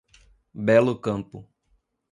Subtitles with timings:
[0.65, 1.39] Belo Campo